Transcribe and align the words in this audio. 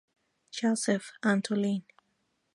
Joseph 0.49 1.11
Antolín. 1.21 1.83